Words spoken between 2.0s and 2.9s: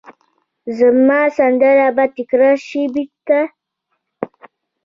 تکرار شي